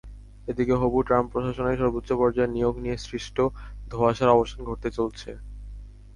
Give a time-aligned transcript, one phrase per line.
[0.47, 3.37] এদিকে, হবু ট্রাম্প প্রশাসনের সর্বোচ্চ পর্যায়ের নিয়োগ নিয়ে সৃষ্ট
[3.91, 5.31] ধোঁয়াশার অবসান ঘটতে চলেছে।